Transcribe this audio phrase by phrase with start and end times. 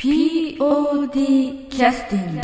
[0.00, 2.40] POD キャスティング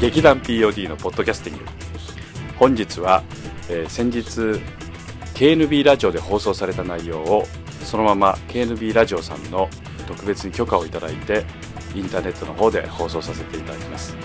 [0.00, 1.64] 劇団 POD のポッドキャスティング。
[2.62, 3.24] 本日は、
[3.68, 4.62] えー先日
[5.34, 7.44] KNB ラジオで放送された内容を
[7.82, 9.68] そのまま KNB ラジオさんの
[10.06, 11.44] 特別に許可をいただいて
[11.96, 14.16] インターネットの方で放送させていただきます。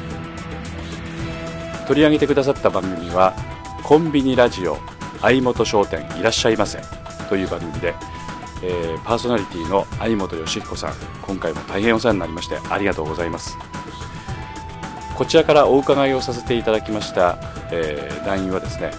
[1.88, 3.34] 取り上げてくださった番組は
[3.84, 4.77] 「コンビニラジオ
[5.19, 6.80] 相本商店いらっしゃいませ」
[7.30, 7.95] という番組で、
[8.61, 13.58] えーパーソナリティの相本義彦さん今回も大変お世話になりましてありがとうございます。
[15.17, 17.39] こちらからお伺いをさせていただきました、
[17.71, 18.91] えー、団員はですね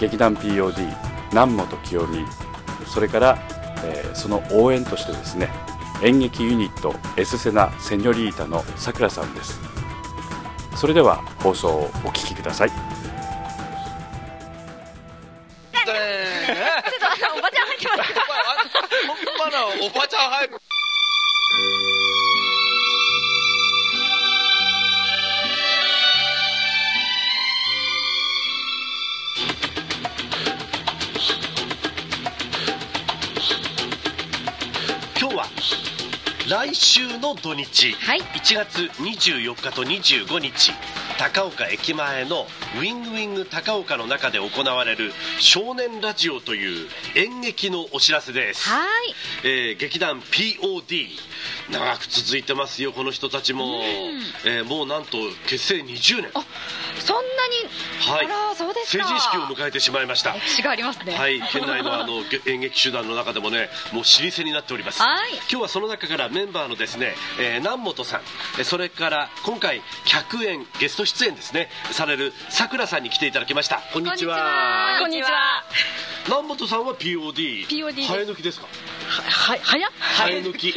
[0.00, 0.86] 劇団 POD
[1.30, 2.24] 南本清美
[2.86, 3.38] それから、
[3.84, 5.48] えーその応援としてですね
[6.02, 9.60] 演劇ユニットエスセナセニョリータのさくらさんです。
[10.76, 12.87] それでは放送をお聞きください。
[36.48, 38.20] 来週の土日、はい。
[38.20, 40.72] 1月24日と25日。
[41.18, 42.46] 高岡駅前の
[42.76, 48.68] ウィングウィング高岡の中で行われる少年ラジオという演劇のお知らせです。
[48.68, 48.88] はい。
[49.44, 51.06] えー劇団 POD
[51.70, 53.80] 長く続いてますよこの人たちも、
[54.44, 55.16] えーもうなんと
[55.48, 56.30] 結成20年。
[56.34, 56.44] あ
[56.98, 58.26] そんなに、はい。
[58.26, 60.34] あらそうです成か人式を迎えてしまいました。
[60.34, 61.14] 歴史がありますね。
[61.16, 61.40] はい。
[61.50, 65.00] 県内のあのげ 演劇集団の中でもねもう老舗になっております。
[65.00, 65.30] はい。
[65.36, 68.20] 今日はその中からメンバーのですね、えー南本さん。
[68.58, 73.80] えーそれから今回100円ゲスト出演ですねされるさくらさんに来ていただきました。
[73.92, 74.98] こんにちは。
[74.98, 75.62] こんにちは
[76.28, 78.66] 南本さんは POD POD 生え抜きですか？
[79.08, 79.22] は、
[79.54, 80.68] は、はや生え抜き。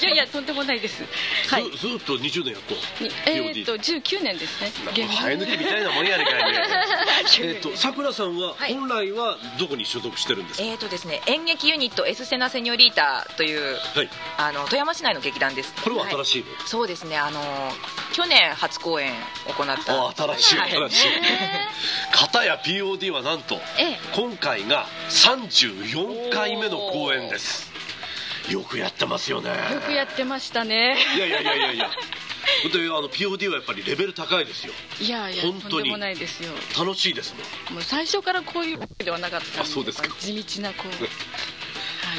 [0.00, 1.02] やいや、とんでもないです。
[1.50, 1.64] はい。
[1.72, 4.70] ずずっと20年やっとにえーっと、19年ですね。
[4.94, 6.62] 生え抜きみたいなもんやねんかいね
[7.42, 8.74] えっとさくらさんははい。
[8.74, 14.08] 本来はどこに所属してるんですか、えーとですね、演劇ユニット S セナセニョリータというはい。
[14.38, 15.72] あの富山市内の劇団です。
[15.82, 17.74] これは新い、しいの、そうですねあの
[18.12, 19.12] 去年初公演
[19.56, 19.92] 行った。
[20.06, 20.58] あ新しい。
[20.58, 20.70] はい。
[20.70, 21.06] 新しい。
[22.12, 24.00] 片や POD はなんとええ。
[24.14, 24.75] 今回が
[25.08, 27.70] 34回目の公演です
[28.50, 30.96] よくやってますよねよくやってましたね。
[31.16, 31.90] いやいやいやいやいや
[32.72, 36.52] であの POD はやっぱりレベル高いですよいやいや、本当にもないですよ。
[36.78, 39.62] 楽しいですもんもう最初からこういうわけではなかった。
[39.62, 41.04] あそうですか地道なこう。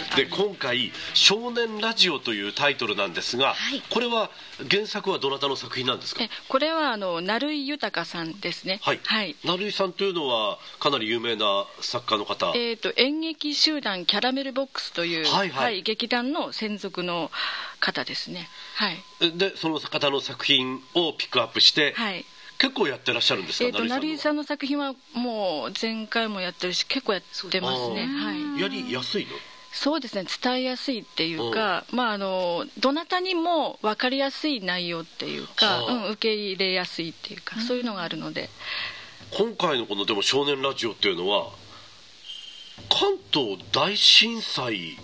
[0.10, 3.82] はいで今回「少年ラジオ」というタイトルなんですが、はい。
[3.90, 4.32] これは
[4.70, 6.24] 原作はどなたの作品なんですか？
[6.24, 8.80] え、これはあの成井豊さんですね。
[8.82, 9.36] はい、はい。
[9.44, 15.82] 成井さんというのはかなり有名な作家の方、えー、と演劇集団キャラメルボックスという、はいはい。
[15.82, 17.32] 劇団の専属の
[17.80, 18.50] 方ですね。
[18.76, 18.98] はい、
[19.38, 22.26] でその方の作品をピックアップして、はい。
[22.60, 29.32] 結構やってらっしゃるんですか、えー、と成井成さんの作品はもう前回もやってるし結構やってますね、あはい、やりやすいの？
[29.78, 38.50] そうですね伝えやすいっていうか、まあ、あのどなたにも分かりやすい内容っていうか、はあうん、受け入れやすいっていうか、そういうのがあるので。
[39.38, 41.52] 今回のこのでも少年ラジオっていうのは
[42.90, 44.98] 関東大震災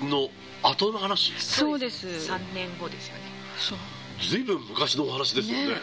[0.00, 0.28] の
[0.62, 2.06] 後の話そうです。
[2.06, 3.20] 3年後ですよね。
[3.58, 3.78] そう。
[4.26, 5.66] ずいぶん昔のお話ですよね。
[5.68, 5.74] ね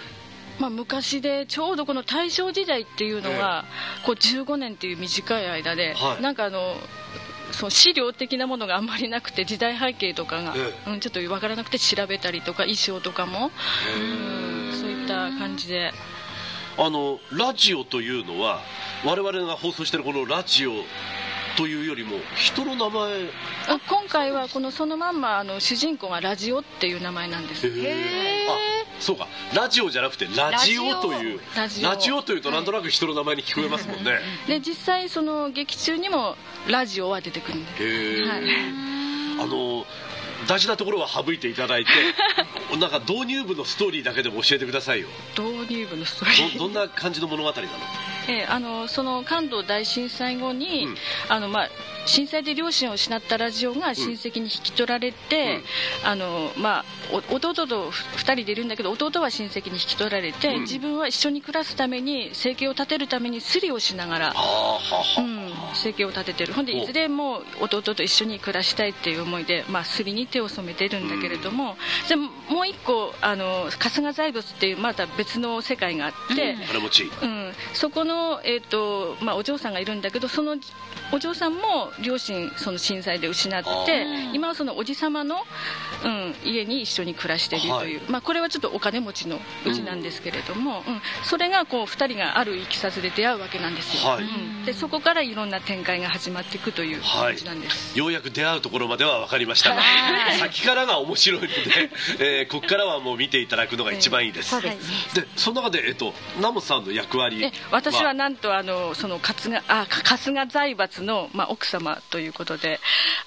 [0.58, 3.66] まあ、昔でちょうどこの大正時代っていうのは、
[4.06, 6.22] こう15年っていう短い間で、はい。
[6.22, 6.75] なんかあの
[7.52, 13.52] そう資料的なものがあんまりなくて時代背景とかが、えうん、ちょっと分からなくて調べたりとか衣装とかも、
[13.98, 15.92] うんそういった感じで。
[16.78, 18.60] あのラジオというのは
[19.06, 20.74] 我々が放送しているこのラジオ
[21.56, 23.30] というよりも人の名前。
[23.70, 27.68] あ今回はこのそのまんまあの主人公がラジオっていう名前なんです。
[27.68, 28.75] へーあ
[29.05, 29.28] そうか。
[29.53, 31.40] ラジオじゃなくてラジオという。
[31.55, 32.23] ラジオ。
[32.23, 34.19] というとなんとなく人の名前に聞こえますもんね。
[34.47, 36.35] で実際その劇中にも
[36.67, 37.78] ラジオは出てくるんで。
[37.78, 38.41] すへえ、はい。
[39.41, 39.85] あの
[40.47, 41.91] 大事なところは省いていただいて
[42.78, 45.07] なんか導入部のストーリーだけでも教えてくださいよ。
[45.37, 46.57] 導入部のストーリー。
[46.57, 47.67] どどんな感じの物語なの？
[48.28, 50.96] えーあのその関東大震災後に、うん。
[51.30, 51.70] あのまあ
[52.06, 55.62] 震災で両親を失ったラジオが親戚に引き取られて、
[56.04, 60.62] あのまあ、お弟と2人でいるんだけど弟は親戚に引き取られて、うん。
[60.62, 66.54] 自分は一緒に暮らすために生計を立てるためにスリをしながら、うん、生計を立ててる。
[66.54, 71.76] ほんでおいずれもう弟と一緒に暮らしたいっていう思いで、まあ、スリに手を染めてるんだけれども、
[72.08, 76.56] でももう一個あの春日財閥っていうまた別の世界があって。
[77.24, 80.58] うん、そこの、えーとまあ、お嬢さんがいるんだけどその
[81.12, 85.38] お嬢さんも両親その震災で失って今はそのおじ様の、
[86.03, 88.12] うん、家に一緒に暮らしているという、はい。
[88.12, 91.02] まあ、これはちょっとお金持ちのうちなんですけれども、うん。
[91.23, 94.23] それがこう2人があるいきさつで出会うわけなんですよ、はい。
[94.23, 94.66] うん。
[94.66, 97.35] でそこからいろんな展開が始まっていくというはい。
[97.35, 99.82] 感じなんです、ようやく出会うところまでは分かりましたが、
[100.40, 101.53] 先からが面白いので、
[102.20, 105.22] えーここからはもう見ていただくのが一番いいです、そうですね。
[105.23, 112.79] でその中で、えっと、ナモさんの役割え私はなんとあのその春日あ春日財閥の、まあ、奥様ということで。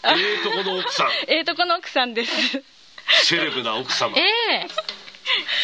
[0.05, 1.07] ええとこの奥さん。
[1.29, 2.63] ええとこの奥さんです。
[3.25, 4.17] セレブな奥様。
[4.17, 4.23] え
[4.65, 4.69] え。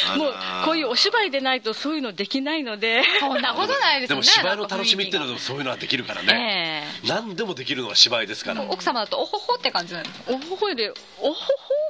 [0.09, 0.33] あらもう
[0.67, 3.03] こういうお芝居でないとそういうのできないので。
[3.21, 4.23] そんなことないですよね。
[4.23, 7.09] でも芝居の楽しみっていうのはそういうのはできるからね、ええ。
[7.09, 10.23] 何でもできるのが芝居ですから、奥様だとおほほって感じなんです。
[10.27, 11.35] おほほいでおほほ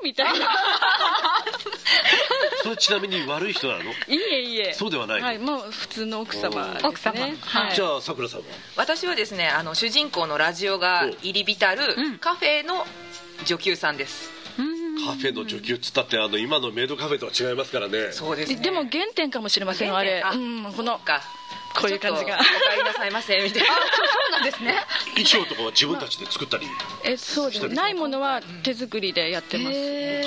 [0.04, 0.46] みたいな
[2.64, 3.82] それちなみに悪い人なの？
[3.82, 4.72] いえいえ。
[4.72, 6.88] そうではないはいもう普通の奥様ですね。
[6.88, 7.20] 奥様。
[7.20, 7.74] はい。
[7.74, 8.46] じゃあさくらさんは？
[8.76, 12.18] 私はですねあの主人公のラジオが入り浸るうん。
[12.18, 12.86] カフェの
[13.44, 14.30] 女給さんです、
[15.04, 18.12] カフェの女給っつったってあの今のメイドカフェとは違いますからね。
[18.12, 18.56] そうですね。
[18.56, 20.22] ででも原点かもしれませんよあれ。
[20.22, 21.20] 原うんこのか。
[21.76, 22.38] こういう感じが。
[22.38, 23.66] お帰りなさいませみたいな。
[23.66, 23.72] そ
[24.28, 24.76] うなんですね。
[25.14, 26.66] 衣装とかは自分たちで作ったり
[27.04, 29.76] えそうですないものは手作りでやってます。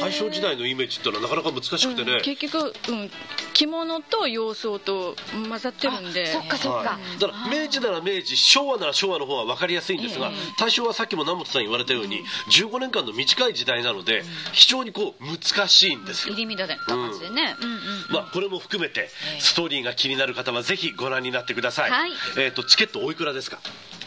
[0.01, 2.21] 大正時代のイメージってのはなかなか難しくてね、うん。
[2.21, 3.11] 結局、うん、
[3.53, 5.15] 着物と洋装と
[5.49, 6.25] 混ざってるんで。
[6.27, 6.91] そっかそっか。
[6.91, 7.19] はい。
[7.19, 14.23] だから明治なら明治昭和なら昭和の方は分かりやすいんですが、大正はさっきも南本さん言われたように、15年間の短い時代なので、
[14.53, 16.35] 非常にこう難しいんですよ。
[16.35, 17.55] 入り乱れた感じでね。
[17.61, 17.79] うんうん。
[18.11, 19.09] まあ、これも含めて
[19.39, 22.11] ストーリーが気になる方はぜひご覧になってください、はい。
[22.37, 23.59] えー、とチケットおいくらですか？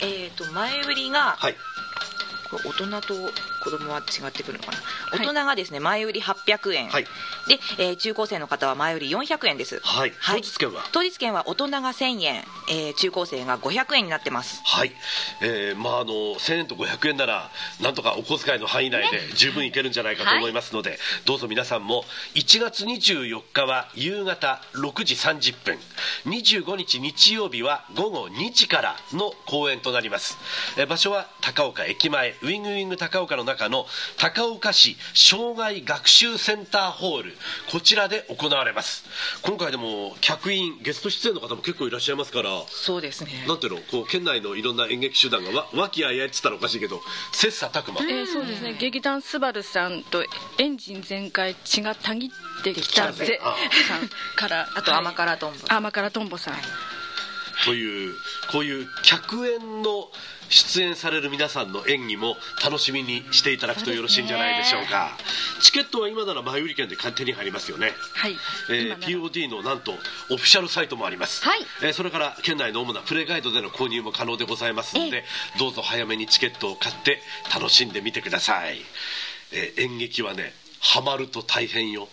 [0.03, 1.57] えーと前売りが、はい。
[2.51, 3.15] これ大人と
[3.63, 4.79] 子供は違ってくるのかな、
[5.13, 7.05] 大人がですね前売り800円、はい。
[7.49, 9.81] で、えー中高生の方は前売り400円です。
[9.81, 10.13] はい。
[10.27, 10.85] 当日券は？
[10.93, 14.61] 当日券は大人が1000円、えー中高生が500円になってます。
[14.65, 14.93] はい、
[15.43, 17.51] えーまああの1000円と500円なら
[17.81, 22.05] なんとかお小遣いの範囲内で十分いけるんじゃないかと思いますので、どうぞ皆さんも
[22.35, 25.79] 1月24日は夕方6時30分。
[26.27, 30.37] 25日日曜日は午後2時からの公演となります、
[30.77, 37.37] えー場所は高岡駅前ウィングウィング高岡の中の高岡市障害学習センターホール
[37.71, 39.05] こちらで行われます。
[39.43, 43.45] 今回でも客員ゲスト出演の方も結構いらっしゃいますからそうですね。
[43.47, 47.01] なんていうのこう県内のいろんな演劇集団がわ和気あいあいって言ったらおかしいけど
[47.33, 48.77] 切磋琢磨、えーそうですね。
[48.79, 50.25] 劇団スバルさんと
[50.59, 52.31] エンジン全開血がたぎっ
[52.63, 53.39] てきたぜ。
[53.43, 53.57] あ
[53.89, 56.55] さんからあと甘辛トンボ、甘辛とんぼさん
[57.65, 58.15] という
[58.51, 60.09] こういう客演の
[60.49, 65.17] 出演される皆さんの演技も楽しみにしていただくとよろしいんじゃないでしょうか。
[65.63, 67.93] チケットは今なら前売り券で手に入りますよね。
[68.15, 68.37] はい。
[68.71, 69.93] えー POD のなんと
[70.31, 71.61] オフィシャルサイトもあります、はい。
[71.83, 75.25] えーそれから県内の主なプレガイドでの購入も可能でございますので
[75.59, 77.21] どうぞ早めにチケットを買って
[77.55, 78.79] 楽しんでみてください、
[79.53, 82.09] えー演劇はねハマると大変よ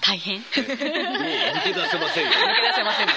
[0.00, 0.38] 大変。
[0.38, 0.64] もう抜
[1.64, 3.14] け出せませんよ、出せませんね。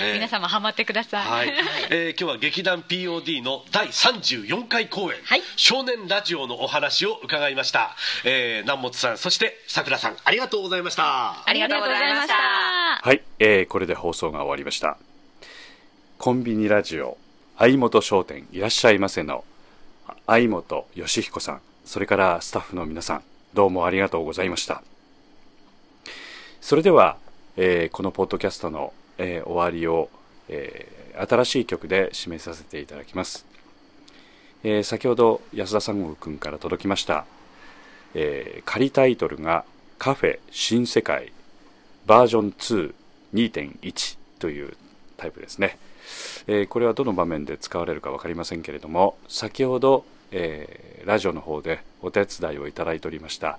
[0.00, 1.26] えー皆様ハマってください。
[1.26, 1.54] はい、
[1.90, 5.42] えー今日は劇団 POD の第34回公演、はい。
[5.56, 11.48] 少年ラジオのお話を伺いました、えー南本さんそしてさくらさんありがとうございました。
[11.48, 12.34] ありがとうございました。
[13.02, 14.98] はい、えーこれで放送が終わりました。
[16.18, 17.16] コンビニラジオ、
[17.58, 19.44] 相本商店いらっしゃいませの、
[20.26, 23.22] 相本義彦さん、それからスタッフの皆さん、
[23.54, 24.82] どうもありがとうございました。
[26.60, 27.16] それでは、
[27.56, 30.10] えーこのポッドキャストの、えー終わりを、
[30.48, 33.44] えー新しい曲で締めさせていただきます。
[34.62, 37.24] え先ほど安田三郷君から届きました、
[38.14, 39.64] え仮タイトルが
[39.98, 41.32] カフェ新世界
[42.06, 42.52] バージョン
[43.32, 44.76] 2.2.1という
[45.16, 45.76] タイプですね、
[46.46, 53.58] えこれはどの場面で使われるか分かりませんけれども先ほど、えラジオの方でお手伝いをいただいておりました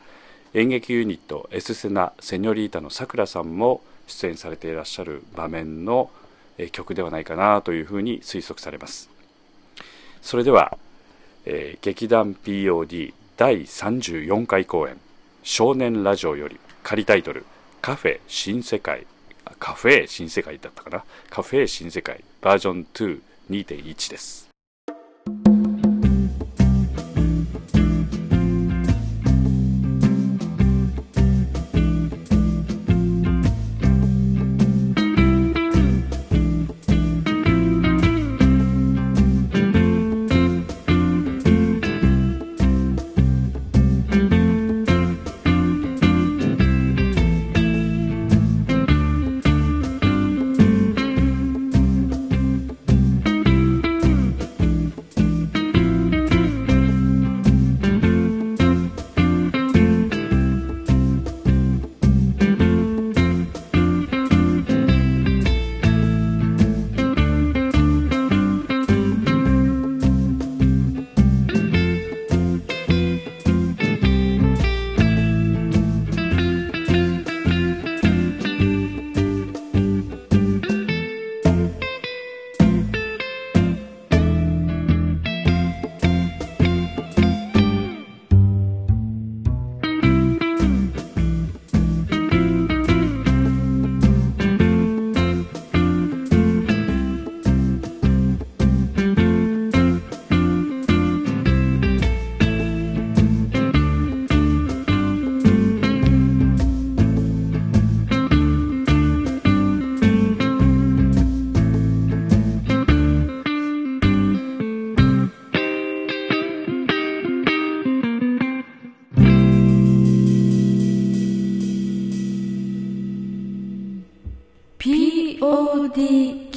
[0.53, 6.09] 演劇ユニットエスセナ・セニョリータのさくらさんも出演されていらっしゃる場面の、
[6.71, 9.09] 曲ではないかなというふうに推測されます。
[10.21, 10.77] それでは、
[11.45, 14.97] えー劇団 POD 第34回公演
[15.43, 17.45] 少年ラジオより仮タイトル
[17.81, 19.07] カフェ新世界
[19.59, 21.03] カフェ新世界だったかな？
[21.29, 22.85] カフェ新世界バージョン
[23.49, 24.48] 22.1です。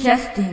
[0.03, 0.52] Justin.